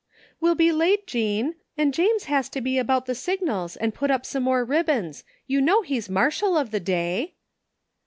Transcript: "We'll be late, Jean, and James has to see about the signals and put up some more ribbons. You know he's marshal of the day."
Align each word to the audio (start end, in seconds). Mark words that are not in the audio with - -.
"We'll 0.41 0.55
be 0.55 0.71
late, 0.71 1.05
Jean, 1.05 1.53
and 1.77 1.93
James 1.93 2.23
has 2.23 2.49
to 2.49 2.63
see 2.63 2.79
about 2.79 3.05
the 3.05 3.13
signals 3.13 3.75
and 3.75 3.93
put 3.93 4.09
up 4.09 4.25
some 4.25 4.41
more 4.41 4.65
ribbons. 4.65 5.23
You 5.45 5.61
know 5.61 5.83
he's 5.83 6.09
marshal 6.09 6.57
of 6.57 6.71
the 6.71 6.79
day." 6.79 7.35